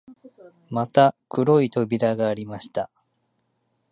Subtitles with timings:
[0.71, 2.89] また黒い扉がありました